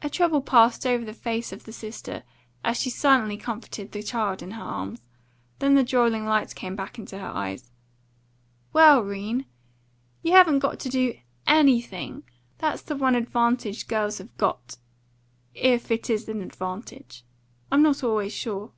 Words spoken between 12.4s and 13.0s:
That's